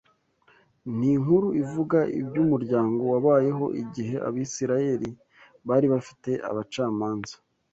Ni 0.97 1.07
inkuru 1.15 1.47
ivuga 1.63 1.99
iby’umuryango 2.19 3.01
wabayeho 3.13 3.65
igihe 3.83 4.15
Abisirayeli 4.27 5.09
bari 5.67 5.87
bafite 5.93 6.31
abacamanza 6.49 7.35